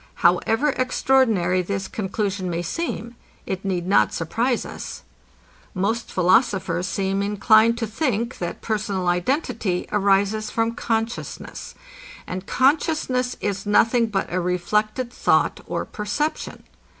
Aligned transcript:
However 0.25 0.69
extraordinary 0.69 1.61
this 1.61 1.87
conclusion 1.87 2.49
may 2.49 2.63
seem, 2.63 3.15
it 3.45 3.63
need 3.63 3.85
not 3.85 4.15
surprize 4.15 4.65
us. 4.65 5.03
Most 5.75 6.11
philosophers 6.11 6.87
seem 6.87 7.21
inclined 7.21 7.77
to 7.77 7.85
think, 7.85 8.39
that 8.39 8.61
personal 8.63 9.07
identity 9.07 9.85
arises 9.91 10.49
from 10.49 10.71
consciousness; 10.73 11.75
and 12.25 12.47
consciousness 12.47 13.37
is 13.41 13.67
nothing 13.67 14.07
but 14.07 14.25
a 14.33 14.41
reflected 14.41 15.13
thought 15.13 15.59
or 15.67 15.85
perception. 15.85 16.63